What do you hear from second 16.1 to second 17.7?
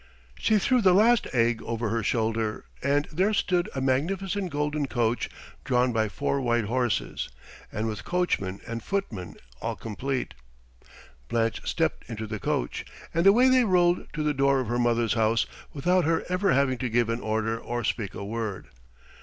ever having to give an order